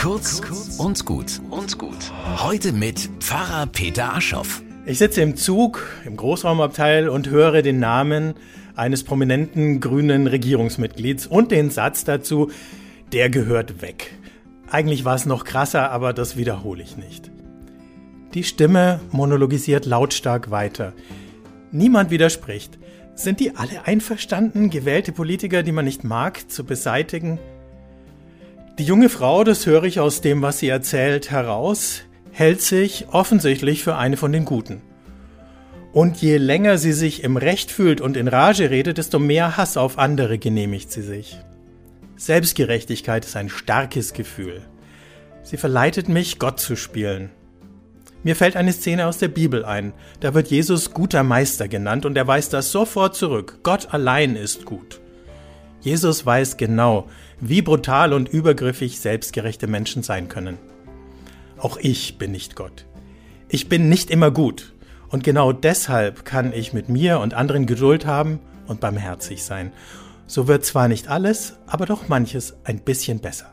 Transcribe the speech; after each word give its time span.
Kurz 0.00 0.40
und 0.78 1.04
gut 1.04 1.42
und 1.50 1.76
gut. 1.76 2.10
Heute 2.38 2.72
mit 2.72 3.10
Pfarrer 3.18 3.66
Peter 3.66 4.14
Aschoff. 4.14 4.62
Ich 4.86 4.96
sitze 4.96 5.20
im 5.20 5.36
Zug 5.36 5.86
im 6.06 6.16
Großraumabteil 6.16 7.10
und 7.10 7.28
höre 7.28 7.60
den 7.60 7.80
Namen 7.80 8.32
eines 8.74 9.04
prominenten 9.04 9.78
grünen 9.78 10.26
Regierungsmitglieds 10.26 11.26
und 11.26 11.50
den 11.50 11.68
Satz 11.68 12.04
dazu, 12.04 12.50
der 13.12 13.28
gehört 13.28 13.82
weg. 13.82 14.10
Eigentlich 14.70 15.04
war 15.04 15.16
es 15.16 15.26
noch 15.26 15.44
krasser, 15.44 15.90
aber 15.90 16.14
das 16.14 16.38
wiederhole 16.38 16.82
ich 16.82 16.96
nicht. 16.96 17.30
Die 18.32 18.44
Stimme 18.44 19.00
monologisiert 19.12 19.84
lautstark 19.84 20.50
weiter. 20.50 20.94
Niemand 21.72 22.10
widerspricht. 22.10 22.78
Sind 23.14 23.38
die 23.38 23.54
alle 23.54 23.84
einverstanden, 23.84 24.70
gewählte 24.70 25.12
Politiker, 25.12 25.62
die 25.62 25.72
man 25.72 25.84
nicht 25.84 26.04
mag, 26.04 26.50
zu 26.50 26.64
beseitigen? 26.64 27.38
Die 28.78 28.84
junge 28.84 29.08
Frau, 29.08 29.44
das 29.44 29.66
höre 29.66 29.84
ich 29.84 30.00
aus 30.00 30.20
dem, 30.20 30.42
was 30.42 30.58
sie 30.58 30.68
erzählt, 30.68 31.30
heraus, 31.30 32.02
hält 32.32 32.62
sich 32.62 33.06
offensichtlich 33.10 33.82
für 33.82 33.96
eine 33.96 34.16
von 34.16 34.32
den 34.32 34.44
Guten. 34.44 34.82
Und 35.92 36.18
je 36.18 36.36
länger 36.36 36.78
sie 36.78 36.92
sich 36.92 37.24
im 37.24 37.36
Recht 37.36 37.70
fühlt 37.70 38.00
und 38.00 38.16
in 38.16 38.28
Rage 38.28 38.70
redet, 38.70 38.98
desto 38.98 39.18
mehr 39.18 39.56
Hass 39.56 39.76
auf 39.76 39.98
andere 39.98 40.38
genehmigt 40.38 40.90
sie 40.92 41.02
sich. 41.02 41.38
Selbstgerechtigkeit 42.16 43.24
ist 43.24 43.36
ein 43.36 43.48
starkes 43.48 44.12
Gefühl. 44.12 44.62
Sie 45.42 45.56
verleitet 45.56 46.08
mich, 46.08 46.38
Gott 46.38 46.60
zu 46.60 46.76
spielen. 46.76 47.30
Mir 48.22 48.36
fällt 48.36 48.56
eine 48.56 48.72
Szene 48.72 49.06
aus 49.06 49.18
der 49.18 49.28
Bibel 49.28 49.64
ein. 49.64 49.94
Da 50.20 50.34
wird 50.34 50.48
Jesus 50.48 50.92
guter 50.92 51.22
Meister 51.22 51.68
genannt 51.68 52.04
und 52.04 52.16
er 52.16 52.26
weist 52.26 52.52
das 52.52 52.70
sofort 52.70 53.16
zurück. 53.16 53.60
Gott 53.62 53.92
allein 53.92 54.36
ist 54.36 54.66
gut. 54.66 54.99
Jesus 55.80 56.26
weiß 56.26 56.56
genau, 56.56 57.08
wie 57.40 57.62
brutal 57.62 58.12
und 58.12 58.28
übergriffig 58.28 59.00
selbstgerechte 59.00 59.66
Menschen 59.66 60.02
sein 60.02 60.28
können. 60.28 60.58
Auch 61.58 61.76
ich 61.78 62.18
bin 62.18 62.32
nicht 62.32 62.56
Gott. 62.56 62.86
Ich 63.48 63.68
bin 63.68 63.88
nicht 63.88 64.10
immer 64.10 64.30
gut. 64.30 64.74
Und 65.08 65.24
genau 65.24 65.52
deshalb 65.52 66.24
kann 66.24 66.52
ich 66.52 66.72
mit 66.72 66.88
mir 66.88 67.18
und 67.20 67.34
anderen 67.34 67.66
Geduld 67.66 68.06
haben 68.06 68.40
und 68.66 68.80
barmherzig 68.80 69.42
sein. 69.42 69.72
So 70.26 70.46
wird 70.46 70.64
zwar 70.64 70.86
nicht 70.86 71.08
alles, 71.08 71.56
aber 71.66 71.86
doch 71.86 72.08
manches 72.08 72.54
ein 72.64 72.80
bisschen 72.80 73.18
besser. 73.18 73.52